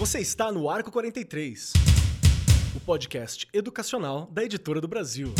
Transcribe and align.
Você 0.00 0.18
está 0.18 0.50
no 0.50 0.70
Arco 0.70 0.90
43, 0.90 1.74
o 2.74 2.80
podcast 2.80 3.46
educacional 3.52 4.26
da 4.32 4.42
Editora 4.42 4.80
do 4.80 4.88
Brasil. 4.88 5.34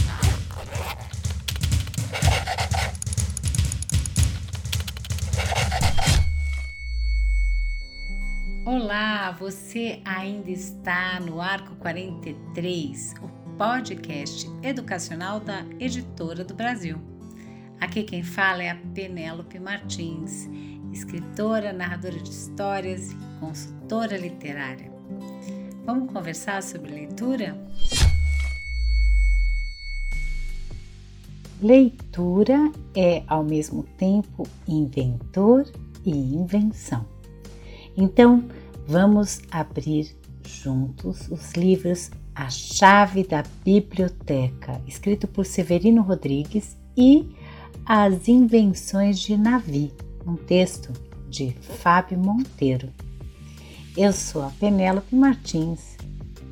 Olá, 8.67 9.31
você 9.31 10.03
ainda 10.05 10.51
está 10.51 11.19
no 11.21 11.41
Arco 11.41 11.75
43, 11.77 13.15
o 13.23 13.57
podcast 13.57 14.47
educacional 14.63 15.41
da 15.41 15.65
Editora 15.79 16.45
do 16.45 16.53
Brasil. 16.53 17.10
Aqui 17.81 18.03
quem 18.03 18.23
fala 18.23 18.63
é 18.63 18.69
a 18.69 18.75
Penélope 18.75 19.59
Martins, 19.59 20.47
escritora, 20.93 21.73
narradora 21.73 22.19
de 22.19 22.29
histórias 22.29 23.13
e 23.13 23.17
consultora 23.41 24.19
literária. 24.19 24.93
Vamos 25.87 26.13
conversar 26.13 26.63
sobre 26.63 26.93
leitura? 26.93 27.57
Leitura 31.63 32.71
é 32.95 33.23
ao 33.27 33.43
mesmo 33.43 33.83
tempo 33.97 34.47
inventor 34.69 35.65
e 36.05 36.11
invenção. 36.11 37.07
Então, 37.97 38.47
vamos 38.87 39.41
abrir 39.51 40.15
juntos 40.47 41.29
os 41.31 41.53
livros 41.53 42.11
A 42.35 42.51
Chave 42.51 43.25
da 43.27 43.43
Biblioteca, 43.65 44.83
escrito 44.87 45.27
por 45.27 45.47
Severino 45.47 46.03
Rodrigues, 46.03 46.79
e 46.97 47.35
As 47.93 48.29
Invenções 48.29 49.19
de 49.19 49.37
Navi, 49.37 49.93
um 50.25 50.37
texto 50.37 50.93
de 51.29 51.51
Fábio 51.61 52.17
Monteiro. 52.21 52.89
Eu 53.97 54.13
sou 54.13 54.45
a 54.45 54.51
Penélope 54.61 55.13
Martins 55.13 55.97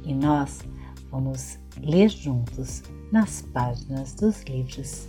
e 0.05 0.13
nós 0.13 0.59
vamos 1.13 1.57
ler 1.81 2.09
juntos 2.09 2.83
nas 3.13 3.43
páginas 3.55 4.15
dos 4.15 4.43
livros. 4.43 5.07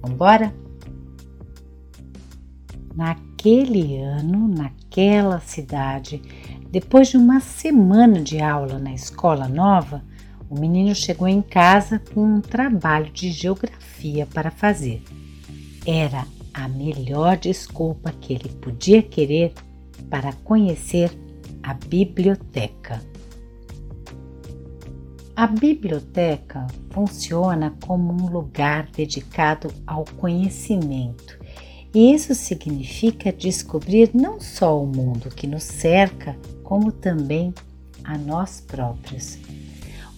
Vamos 0.00 0.14
embora? 0.14 0.54
Naquele 2.96 3.98
ano, 3.98 4.48
naquela 4.48 5.40
cidade, 5.40 6.22
depois 6.70 7.08
de 7.08 7.18
uma 7.18 7.38
semana 7.38 8.22
de 8.22 8.40
aula 8.40 8.78
na 8.78 8.94
escola 8.94 9.46
nova, 9.46 10.02
o 10.48 10.58
menino 10.58 10.94
chegou 10.94 11.28
em 11.28 11.42
casa 11.42 12.00
com 12.14 12.24
um 12.24 12.40
trabalho 12.40 13.12
de 13.12 13.30
geografia 13.30 14.24
para 14.24 14.50
fazer. 14.50 15.04
Era 15.86 16.26
a 16.52 16.68
melhor 16.68 17.38
desculpa 17.38 18.12
que 18.12 18.34
ele 18.34 18.48
podia 18.48 19.02
querer 19.02 19.52
para 20.10 20.32
conhecer 20.44 21.10
a 21.62 21.74
biblioteca. 21.74 23.00
A 25.34 25.46
biblioteca 25.46 26.66
funciona 26.90 27.74
como 27.86 28.12
um 28.12 28.28
lugar 28.28 28.90
dedicado 28.90 29.72
ao 29.86 30.04
conhecimento, 30.18 31.38
e 31.94 32.12
isso 32.12 32.34
significa 32.34 33.32
descobrir 33.32 34.10
não 34.12 34.38
só 34.38 34.82
o 34.82 34.86
mundo 34.86 35.30
que 35.30 35.46
nos 35.46 35.62
cerca, 35.62 36.36
como 36.62 36.92
também 36.92 37.54
a 38.04 38.18
nós 38.18 38.60
próprios. 38.60 39.38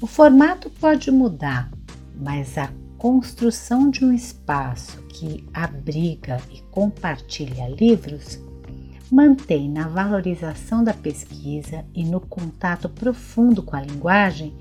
O 0.00 0.06
formato 0.06 0.68
pode 0.68 1.10
mudar, 1.10 1.70
mas 2.16 2.58
a 2.58 2.68
construção 2.98 3.88
de 3.90 4.04
um 4.04 4.12
espaço 4.12 5.01
que 5.12 5.44
abriga 5.52 6.40
e 6.50 6.60
compartilha 6.70 7.68
livros 7.68 8.40
mantém 9.12 9.68
na 9.68 9.86
valorização 9.88 10.82
da 10.82 10.94
pesquisa 10.94 11.84
e 11.94 12.02
no 12.02 12.18
contato 12.18 12.88
profundo 12.88 13.62
com 13.62 13.76
a 13.76 13.82
linguagem 13.82 14.54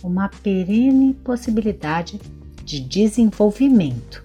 uma 0.00 0.28
perene 0.28 1.12
possibilidade 1.12 2.20
de 2.64 2.78
desenvolvimento. 2.78 4.24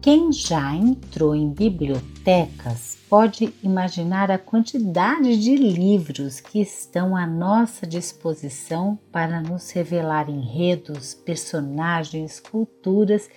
Quem 0.00 0.32
já 0.32 0.74
entrou 0.74 1.34
em 1.34 1.52
bibliotecas 1.52 2.98
pode 3.08 3.54
imaginar 3.62 4.30
a 4.30 4.38
quantidade 4.38 5.38
de 5.38 5.54
livros 5.54 6.40
que 6.40 6.60
estão 6.60 7.16
à 7.16 7.26
nossa 7.26 7.86
disposição 7.86 8.98
para 9.12 9.40
nos 9.40 9.70
revelar 9.70 10.28
enredos, 10.28 11.14
personagens, 11.14 12.40
culturas 12.40 13.28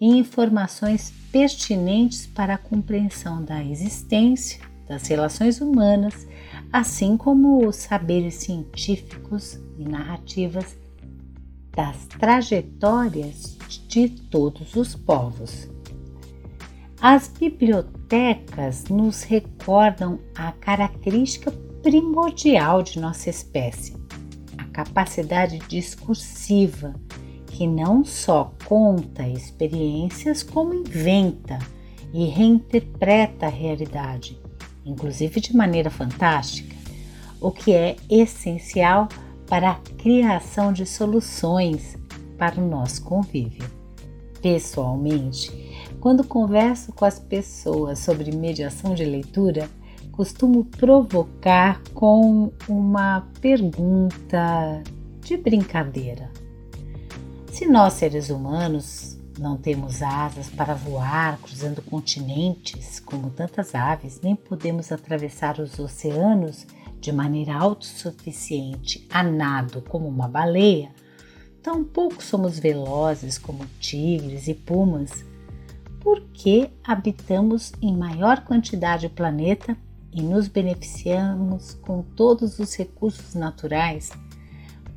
informações 0.00 1.12
pertinentes 1.30 2.26
para 2.26 2.54
a 2.54 2.58
compreensão 2.58 3.42
da 3.44 3.64
existência, 3.64 4.60
das 4.88 5.06
relações 5.06 5.60
humanas, 5.60 6.26
assim 6.72 7.16
como 7.16 7.66
os 7.66 7.76
saberes 7.76 8.34
científicos 8.34 9.58
e 9.78 9.84
narrativas 9.84 10.76
das 11.74 12.06
trajetórias 12.06 13.56
de 13.88 14.08
todos 14.08 14.76
os 14.76 14.94
povos. 14.94 15.68
As 17.00 17.28
bibliotecas 17.28 18.84
nos 18.84 19.22
recordam 19.22 20.18
a 20.34 20.52
característica 20.52 21.50
primordial 21.82 22.82
de 22.82 22.98
nossa 22.98 23.28
espécie, 23.28 23.94
a 24.56 24.64
capacidade 24.64 25.58
discursiva, 25.68 26.94
que 27.54 27.68
não 27.68 28.04
só 28.04 28.52
conta 28.66 29.28
experiências, 29.28 30.42
como 30.42 30.74
inventa 30.74 31.60
e 32.12 32.26
reinterpreta 32.26 33.46
a 33.46 33.48
realidade, 33.48 34.36
inclusive 34.84 35.40
de 35.40 35.56
maneira 35.56 35.88
fantástica, 35.88 36.74
o 37.40 37.52
que 37.52 37.72
é 37.72 37.94
essencial 38.10 39.06
para 39.46 39.70
a 39.70 39.74
criação 39.96 40.72
de 40.72 40.84
soluções 40.84 41.96
para 42.36 42.60
o 42.60 42.68
nosso 42.68 43.04
convívio. 43.04 43.70
Pessoalmente, 44.42 45.52
quando 46.00 46.24
converso 46.24 46.92
com 46.92 47.04
as 47.04 47.20
pessoas 47.20 48.00
sobre 48.00 48.34
mediação 48.34 48.96
de 48.96 49.04
leitura, 49.04 49.70
costumo 50.10 50.64
provocar 50.64 51.80
com 51.94 52.52
uma 52.68 53.28
pergunta 53.40 54.82
de 55.20 55.36
brincadeira. 55.36 56.43
Se 57.54 57.66
nós 57.66 57.92
seres 57.92 58.30
humanos 58.30 59.16
não 59.38 59.56
temos 59.56 60.02
asas 60.02 60.50
para 60.50 60.74
voar 60.74 61.38
cruzando 61.38 61.80
continentes 61.82 62.98
como 62.98 63.30
tantas 63.30 63.76
aves, 63.76 64.20
nem 64.20 64.34
podemos 64.34 64.90
atravessar 64.90 65.60
os 65.60 65.78
oceanos 65.78 66.66
de 67.00 67.12
maneira 67.12 67.54
autossuficiente 67.54 69.06
a 69.08 69.22
nado 69.22 69.80
como 69.82 70.08
uma 70.08 70.26
baleia, 70.26 70.90
tampouco 71.62 72.24
somos 72.24 72.58
velozes 72.58 73.38
como 73.38 73.64
tigres 73.78 74.48
e 74.48 74.54
pumas. 74.54 75.24
Porque 76.00 76.72
habitamos 76.82 77.72
em 77.80 77.96
maior 77.96 78.40
quantidade 78.40 79.06
o 79.06 79.10
planeta 79.10 79.76
e 80.12 80.20
nos 80.20 80.48
beneficiamos 80.48 81.74
com 81.74 82.02
todos 82.02 82.58
os 82.58 82.74
recursos 82.74 83.32
naturais, 83.32 84.10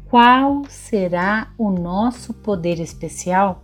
qual 0.09 0.63
será 0.69 1.49
o 1.57 1.69
nosso 1.69 2.33
poder 2.33 2.79
especial? 2.79 3.61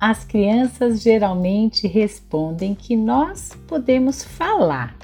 As 0.00 0.24
crianças 0.24 1.02
geralmente 1.02 1.86
respondem 1.86 2.74
que 2.74 2.96
nós 2.96 3.50
podemos 3.66 4.24
falar 4.24 4.96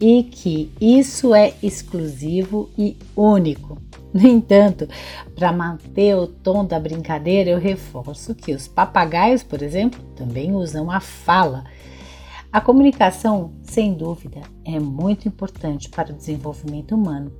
e 0.00 0.24
que 0.24 0.72
isso 0.80 1.34
é 1.34 1.54
exclusivo 1.62 2.68
e 2.76 2.96
único. 3.16 3.80
No 4.12 4.26
entanto, 4.26 4.88
para 5.34 5.52
manter 5.52 6.16
o 6.16 6.26
tom 6.26 6.64
da 6.64 6.80
brincadeira, 6.80 7.50
eu 7.50 7.58
reforço 7.58 8.34
que 8.34 8.54
os 8.54 8.66
papagaios, 8.66 9.42
por 9.42 9.62
exemplo, 9.62 10.02
também 10.16 10.52
usam 10.52 10.90
a 10.90 11.00
fala. 11.00 11.64
A 12.50 12.60
comunicação, 12.60 13.52
sem 13.62 13.92
dúvida, 13.92 14.40
é 14.64 14.80
muito 14.80 15.28
importante 15.28 15.90
para 15.90 16.12
o 16.12 16.16
desenvolvimento 16.16 16.94
humano, 16.94 17.30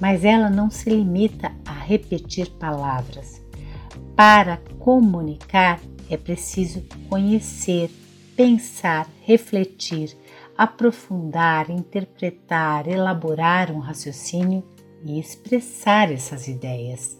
mas 0.00 0.24
ela 0.24 0.50
não 0.50 0.70
se 0.70 0.90
limita 0.90 1.52
a 1.64 1.72
repetir 1.72 2.50
palavras. 2.52 3.42
Para 4.16 4.58
comunicar 4.78 5.80
é 6.08 6.16
preciso 6.16 6.82
conhecer, 7.08 7.90
pensar, 8.36 9.08
refletir, 9.22 10.16
aprofundar, 10.56 11.70
interpretar, 11.70 12.86
elaborar 12.86 13.70
um 13.70 13.78
raciocínio 13.78 14.62
e 15.04 15.18
expressar 15.18 16.12
essas 16.12 16.48
ideias. 16.48 17.18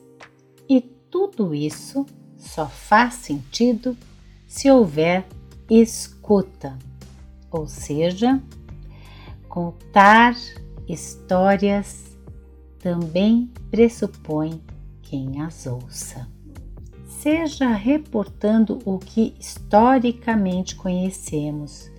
E 0.68 0.80
tudo 0.80 1.54
isso 1.54 2.06
só 2.36 2.66
faz 2.66 3.14
sentido 3.14 3.96
se 4.46 4.70
houver 4.70 5.24
escuta, 5.68 6.78
ou 7.50 7.66
seja, 7.66 8.40
contar 9.48 10.34
histórias 10.88 12.13
também 12.84 13.50
pressupõe 13.70 14.60
quem 15.00 15.40
as 15.40 15.66
ouça. 15.66 16.28
Seja 17.08 17.70
reportando 17.70 18.78
o 18.84 18.98
que 18.98 19.34
historicamente 19.40 20.76
conhecemos 20.76 21.90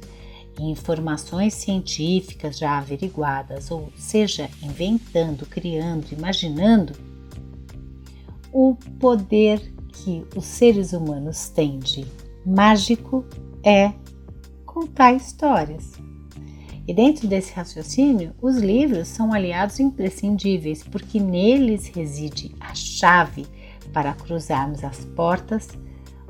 informações 0.60 1.56
científicas 1.56 2.60
já 2.60 2.78
averiguadas, 2.78 3.72
ou 3.72 3.92
seja, 3.98 4.48
inventando, 4.62 5.48
criando, 5.48 6.14
imaginando, 6.14 6.94
o 8.54 8.76
poder 9.00 9.60
que 9.88 10.24
os 10.36 10.46
seres 10.46 10.94
humanos 10.94 11.50
têm 11.50 11.80
de 11.80 12.06
mágico 12.46 13.26
é 13.64 13.92
contar 14.68 15.14
histórias. 15.14 15.94
E 16.88 16.94
dentro 16.94 17.28
desse 17.28 17.52
raciocínio, 17.54 18.34
os 18.40 18.58
livros 18.58 19.08
são 19.08 19.34
aliados 19.34 19.80
imprescindíveis, 19.80 20.84
porque 20.84 21.20
neles 21.20 21.88
reside 21.88 22.56
a 22.60 22.76
chave 22.76 23.48
para 23.92 24.14
cruzarmos 24.14 24.84
as 24.84 25.04
portas, 25.04 25.70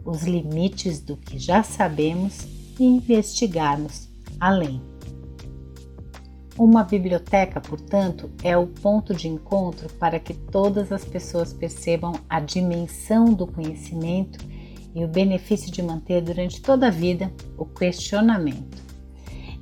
os 0.06 0.24
limites 0.24 1.02
do 1.02 1.18
que 1.18 1.38
já 1.38 1.62
sabemos 1.62 2.48
e 2.80 2.86
investigarmos 2.86 4.07
além. 4.40 4.81
Uma 6.58 6.86
biblioteca, 6.86 7.60
portanto, 7.60 8.31
é 8.42 8.58
o 8.58 8.66
ponto 8.66 9.13
de 9.13 9.28
encontro 9.28 9.92
para 9.96 10.19
que 10.19 10.34
todas 10.34 10.90
as 10.90 11.04
pessoas 11.04 11.51
percebam 11.51 12.13
a 12.30 12.40
dimensão 12.40 13.25
do 13.25 13.46
conhecimento 13.46 14.40
e 14.94 15.04
o 15.04 15.08
benefício 15.08 15.69
de 15.69 15.81
manter 15.81 16.22
durante 16.22 16.62
toda 16.62 16.88
a 16.88 16.92
vida 16.92 17.30
o 17.58 17.66
questionamento. 17.66 18.85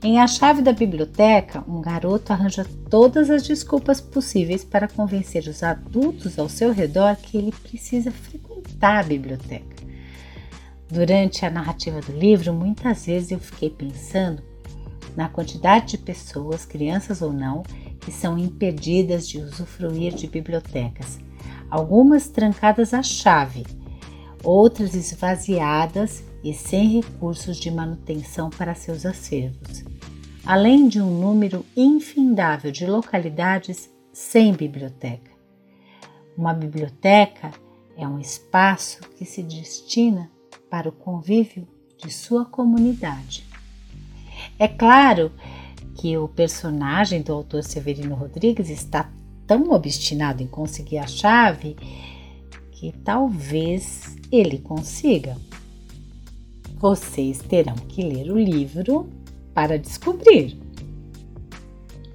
Em 0.06 0.20
A 0.20 0.28
Chave 0.28 0.62
da 0.62 0.74
Biblioteca, 0.74 1.64
um 1.66 1.80
garoto 1.80 2.34
arranja 2.34 2.66
todas 2.90 3.30
as 3.30 3.44
desculpas 3.44 4.02
possíveis 4.02 4.62
para 4.62 4.86
convencer 4.86 5.48
os 5.48 5.64
adultos 5.64 6.38
ao 6.38 6.50
seu 6.50 6.74
redor 6.74 7.16
que 7.16 7.38
ele 7.38 7.54
precisa 7.54 8.12
frequentar 8.12 9.00
a 9.00 9.08
biblioteca. 9.08 9.78
Durante 10.90 11.46
a 11.46 11.50
narrativa 11.50 12.02
do 12.02 12.12
livro, 12.12 12.54
muitas 12.54 13.06
vezes 13.06 13.32
eu 13.32 13.40
fiquei 13.40 13.70
pensando 13.70 14.44
na 15.16 15.30
quantidade 15.30 15.92
de 15.92 16.00
pessoas, 16.00 16.66
crianças 16.66 17.22
ou 17.22 17.32
não, 17.32 17.64
que 18.02 18.12
são 18.12 18.38
impedidas 18.38 19.26
de 19.26 19.38
usufruir 19.38 20.14
de 20.14 20.28
bibliotecas, 20.28 21.18
algumas 21.70 22.28
trancadas 22.28 22.94
à 22.94 23.02
chave, 23.02 23.66
outras 24.44 24.96
esvaziadas 24.96 26.22
e 26.44 26.54
sem 26.54 26.90
recursos 26.90 27.56
de 27.56 27.72
manutenção 27.72 28.50
para 28.50 28.76
seus 28.76 29.06
acervos, 29.06 29.86
além 30.46 30.88
de 30.88 31.02
um 31.02 31.20
número 31.20 31.66
infindável 31.76 32.72
de 32.72 32.86
localidades 32.86 33.90
sem 34.12 34.54
biblioteca. 34.54 35.32
Uma 36.38 36.54
biblioteca 36.54 37.52
é 37.96 38.08
um 38.08 38.20
espaço 38.20 39.02
que 39.18 39.24
se 39.24 39.42
destina 39.42 40.30
para 40.70 40.90
o 40.90 40.92
convívio 40.92 41.68
de 41.98 42.12
sua 42.12 42.46
comunidade. 42.46 43.46
É 44.60 44.68
claro 44.68 45.32
que 45.96 46.18
o 46.18 46.28
personagem 46.28 47.22
do 47.22 47.32
autor 47.32 47.64
Severino 47.64 48.16
Rodrigues 48.16 48.70
está 48.70 49.10
tão 49.48 49.72
obstinado 49.72 50.44
em 50.44 50.48
conseguir 50.48 50.98
a 50.98 51.08
chave 51.08 51.76
que 52.72 52.92
talvez 53.04 54.18
ele 54.32 54.58
consiga. 54.58 55.38
Vocês 56.76 57.38
terão 57.38 57.76
que 57.76 58.02
ler 58.02 58.32
o 58.32 58.38
livro 58.38 59.08
para 59.54 59.78
descobrir. 59.78 60.58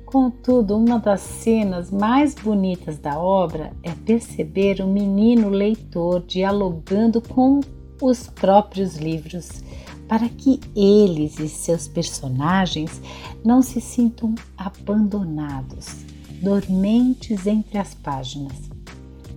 Contudo, 0.05 0.77
uma 0.77 0.99
das 0.99 1.21
cenas 1.21 1.91
mais 1.91 2.35
bonitas 2.35 2.99
da 2.99 3.19
obra 3.19 3.73
é 3.83 3.93
perceber 3.93 4.81
o 4.81 4.87
menino 4.87 5.51
leitor 5.51 6.25
dialogando 6.27 7.21
com 7.21 7.61
os 8.01 8.27
próprios 8.27 8.97
livros 8.97 9.63
para 10.09 10.27
que 10.29 10.59
eles 10.75 11.39
e 11.39 11.49
seus 11.49 11.87
personagens 11.87 13.03
não 13.45 13.61
se 13.61 13.81
sintam 13.81 14.35
abandonados, 14.57 16.07
dormentes 16.41 17.47
entre 17.47 17.77
as 17.77 17.93
páginas. 17.93 18.71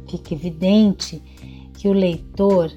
Fica 0.08 0.34
evidente 0.34 1.22
que 1.74 1.90
o 1.90 1.94
leitor 1.94 2.72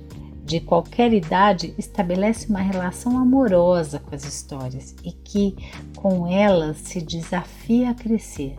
de 0.44 0.60
qualquer 0.60 1.12
idade 1.12 1.74
estabelece 1.78 2.48
uma 2.48 2.60
relação 2.60 3.18
amorosa 3.18 3.98
com 3.98 4.14
as 4.14 4.24
histórias 4.24 4.94
e 5.02 5.10
que 5.10 5.56
com 5.96 6.26
elas 6.26 6.76
se 6.76 7.00
desafia 7.00 7.90
a 7.90 7.94
crescer, 7.94 8.56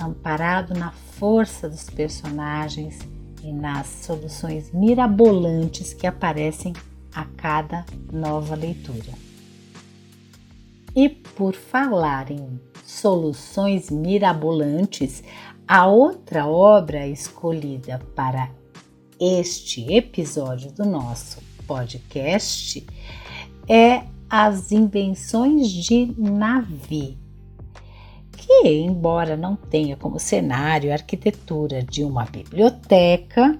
amparado 0.00 0.72
na 0.72 0.90
força 0.90 1.68
dos 1.68 1.90
personagens 1.90 2.98
e 3.42 3.52
nas 3.52 3.86
soluções 3.86 4.72
mirabolantes 4.72 5.92
que 5.92 6.06
aparecem 6.06 6.72
a 7.14 7.24
cada 7.36 7.84
nova 8.10 8.54
leitura. 8.54 9.12
E 10.94 11.10
por 11.10 11.54
falar 11.54 12.30
em 12.30 12.58
soluções 12.84 13.90
mirabolantes, 13.90 15.22
a 15.68 15.86
outra 15.86 16.46
obra 16.46 17.06
escolhida 17.06 18.00
para 18.14 18.50
este 19.18 19.94
episódio 19.94 20.70
do 20.72 20.84
nosso 20.84 21.40
podcast 21.66 22.86
é 23.66 24.02
As 24.28 24.70
Invenções 24.70 25.70
de 25.70 26.14
Navi, 26.18 27.16
que, 28.32 28.68
embora 28.68 29.36
não 29.36 29.56
tenha 29.56 29.96
como 29.96 30.18
cenário 30.18 30.90
a 30.90 30.94
arquitetura 30.94 31.82
de 31.82 32.04
uma 32.04 32.26
biblioteca, 32.26 33.58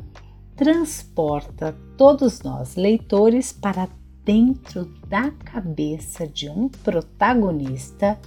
transporta 0.54 1.74
todos 1.96 2.42
nós, 2.42 2.76
leitores, 2.76 3.50
para 3.50 3.88
dentro 4.24 4.84
da 5.08 5.30
cabeça 5.30 6.26
de 6.26 6.50
um 6.50 6.68
protagonista 6.68 8.18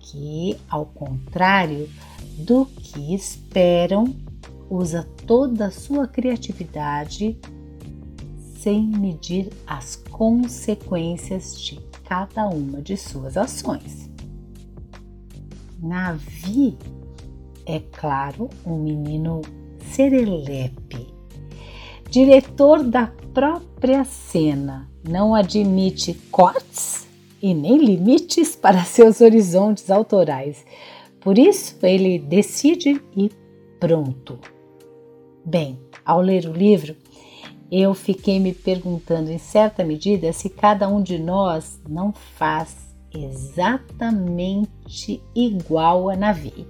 que, 0.00 0.56
ao 0.68 0.86
contrário 0.86 1.88
do 2.38 2.66
que 2.66 3.14
esperam, 3.14 4.04
usa 4.68 5.08
toda 5.26 5.66
a 5.66 5.70
sua 5.70 6.06
criatividade 6.06 7.38
sem 8.58 8.86
medir 8.86 9.50
as 9.66 9.96
consequências 9.96 11.60
de 11.60 11.80
cada 12.04 12.48
uma 12.48 12.80
de 12.80 12.96
suas 12.96 13.36
ações. 13.36 14.10
Navi 15.82 16.76
é, 17.66 17.80
claro, 17.80 18.48
um 18.64 18.78
menino 18.78 19.42
serelepe 19.92 21.14
diretor 22.14 22.84
da 22.84 23.08
própria 23.32 24.04
cena, 24.04 24.88
não 25.02 25.34
admite 25.34 26.14
cortes 26.30 27.08
e 27.42 27.52
nem 27.52 27.76
limites 27.76 28.54
para 28.56 28.84
seus 28.84 29.20
horizontes 29.20 29.90
autorais. 29.90 30.64
Por 31.20 31.36
isso, 31.36 31.76
ele 31.82 32.20
decide 32.20 33.02
e 33.16 33.32
pronto. 33.80 34.38
Bem, 35.44 35.78
ao 36.04 36.20
ler 36.20 36.46
o 36.46 36.52
livro, 36.52 36.96
eu 37.70 37.94
fiquei 37.94 38.38
me 38.38 38.52
perguntando 38.52 39.30
em 39.30 39.38
certa 39.38 39.84
medida 39.84 40.32
se 40.32 40.48
cada 40.48 40.88
um 40.88 41.02
de 41.02 41.18
nós 41.18 41.80
não 41.88 42.12
faz 42.12 42.76
exatamente 43.12 45.22
igual 45.34 46.08
a 46.08 46.16
Navi, 46.16 46.66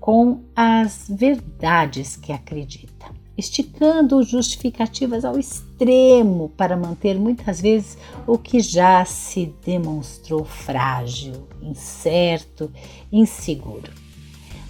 com 0.00 0.40
as 0.56 1.06
verdades 1.08 2.16
que 2.16 2.32
acredita 2.32 3.18
esticando 3.38 4.20
justificativas 4.24 5.24
ao 5.24 5.38
extremo 5.38 6.48
para 6.56 6.76
manter 6.76 7.16
muitas 7.16 7.60
vezes 7.60 7.96
o 8.26 8.36
que 8.36 8.58
já 8.58 9.04
se 9.04 9.54
demonstrou 9.64 10.44
frágil, 10.44 11.46
incerto, 11.62 12.68
inseguro. 13.12 13.92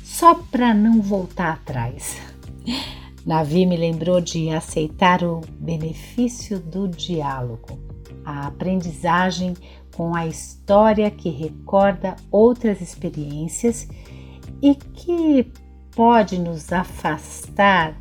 Só 0.04 0.34
para 0.34 0.74
não 0.74 1.00
voltar 1.00 1.54
atrás. 1.54 2.18
Navi 3.24 3.66
me 3.66 3.76
lembrou 3.76 4.20
de 4.20 4.50
aceitar 4.50 5.22
o 5.22 5.40
benefício 5.58 6.58
do 6.58 6.88
diálogo, 6.88 7.78
a 8.24 8.46
aprendizagem 8.46 9.54
com 9.94 10.14
a 10.14 10.26
história 10.26 11.10
que 11.10 11.28
recorda 11.28 12.16
outras 12.30 12.80
experiências 12.80 13.88
e 14.62 14.74
que 14.74 15.52
pode 15.94 16.38
nos 16.38 16.72
afastar 16.72 18.00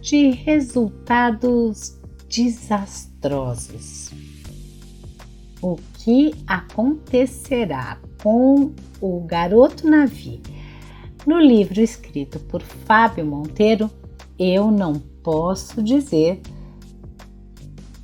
de 0.00 0.30
resultados 0.30 1.98
desastrosos. 2.28 4.10
O 5.60 5.76
que 5.94 6.32
acontecerá 6.46 7.98
com 8.22 8.72
o 9.00 9.20
garoto 9.20 9.88
Navi? 9.88 10.40
No 11.26 11.38
livro 11.38 11.80
escrito 11.80 12.40
por 12.40 12.62
Fábio 12.62 13.24
Monteiro, 13.24 13.88
eu 14.38 14.70
não 14.70 14.94
posso 15.22 15.80
dizer, 15.80 16.40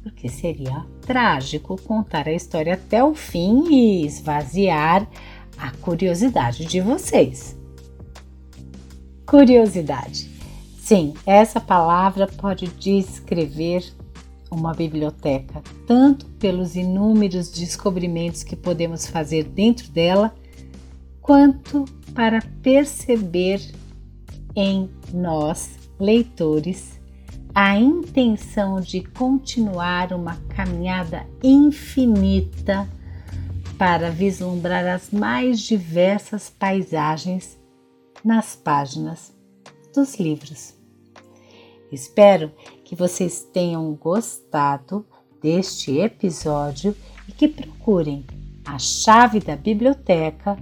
porque 0.02 0.28
seria 0.28 0.86
trágico 1.00 1.80
contar 1.82 2.28
a 2.28 2.32
história 2.32 2.74
até 2.74 3.02
o 3.02 3.14
fim 3.14 3.64
e 3.72 4.06
esvaziar 4.06 5.08
a 5.56 5.72
curiosidade 5.72 6.64
de 6.64 6.80
vocês. 6.80 7.56
Curiosidade. 9.26 10.30
Sim, 10.78 11.12
essa 11.26 11.60
palavra 11.60 12.26
pode 12.26 12.68
descrever 12.68 13.84
uma 14.50 14.72
biblioteca, 14.72 15.62
tanto 15.86 16.24
pelos 16.38 16.76
inúmeros 16.76 17.50
descobrimentos 17.50 18.42
que 18.42 18.56
podemos 18.56 19.06
fazer 19.06 19.44
dentro 19.44 19.90
dela, 19.90 20.34
quanto 21.28 21.84
para 22.14 22.40
perceber 22.62 23.60
em 24.56 24.88
nós, 25.12 25.76
leitores, 26.00 26.98
a 27.54 27.78
intenção 27.78 28.80
de 28.80 29.02
continuar 29.02 30.14
uma 30.14 30.36
caminhada 30.48 31.26
infinita 31.44 32.88
para 33.76 34.10
vislumbrar 34.10 34.86
as 34.86 35.10
mais 35.10 35.60
diversas 35.60 36.48
paisagens 36.48 37.60
nas 38.24 38.56
páginas 38.56 39.30
dos 39.94 40.18
livros. 40.18 40.72
Espero 41.92 42.50
que 42.86 42.96
vocês 42.96 43.46
tenham 43.52 43.92
gostado 43.92 45.04
deste 45.42 45.98
episódio 45.98 46.96
e 47.28 47.32
que 47.32 47.48
procurem 47.48 48.24
A 48.64 48.78
Chave 48.78 49.40
da 49.40 49.56
Biblioteca, 49.56 50.56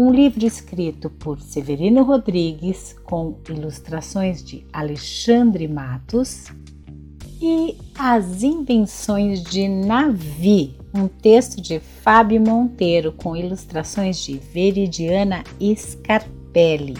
um 0.00 0.12
livro 0.12 0.46
escrito 0.46 1.10
por 1.10 1.40
Severino 1.40 2.04
Rodrigues 2.04 2.94
com 3.02 3.36
ilustrações 3.48 4.44
de 4.44 4.64
Alexandre 4.72 5.66
Matos 5.66 6.46
e 7.42 7.76
As 7.98 8.44
Invenções 8.44 9.42
de 9.42 9.66
Navi, 9.66 10.78
um 10.94 11.08
texto 11.08 11.60
de 11.60 11.80
Fábio 11.80 12.40
Monteiro 12.40 13.10
com 13.10 13.36
ilustrações 13.36 14.20
de 14.20 14.38
Veridiana 14.38 15.42
Scarpelli. 15.74 16.96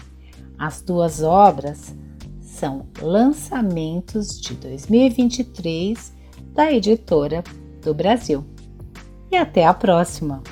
As 0.58 0.82
duas 0.82 1.22
obras 1.22 1.94
são 2.40 2.88
lançamentos 3.00 4.40
de 4.40 4.54
2023 4.54 6.12
da 6.52 6.72
editora 6.72 7.44
do 7.80 7.94
Brasil. 7.94 8.44
E 9.30 9.36
até 9.36 9.64
a 9.64 9.72
próxima! 9.72 10.42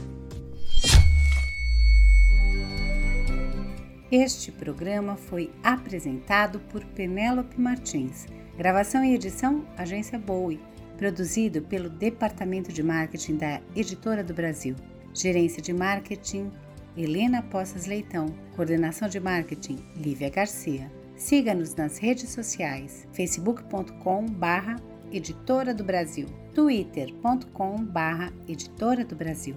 Este 4.10 4.52
programa 4.52 5.16
foi 5.16 5.50
apresentado 5.64 6.60
por 6.60 6.84
Penélope 6.84 7.60
Martins. 7.60 8.26
Gravação 8.56 9.04
e 9.04 9.12
edição 9.12 9.66
Agência 9.76 10.16
Bowie. 10.16 10.60
Produzido 10.96 11.60
pelo 11.62 11.90
Departamento 11.90 12.72
de 12.72 12.84
Marketing 12.84 13.36
da 13.36 13.60
Editora 13.75 14.22
do 14.22 14.32
Brasil. 14.32 14.76
Gerência 15.12 15.60
de 15.60 15.72
Marketing 15.72 16.52
Helena 16.96 17.42
Poças 17.42 17.86
Leitão. 17.86 18.26
Coordenação 18.54 19.08
de 19.08 19.18
Marketing 19.18 19.78
Lívia 19.96 20.30
Garcia. 20.30 20.88
Siga-nos 21.16 21.75
nas 21.75 21.98
redes 21.98 22.30
sociais: 22.30 23.08
facebook.com 23.12 24.25
barra 24.26 24.76
Editora 25.10 25.75
do 25.75 25.82
Brasil, 25.82 26.28
twitter.com 26.54 27.84
barra 27.84 28.32
Editora 28.46 29.04
do 29.04 29.16
Brasil, 29.16 29.56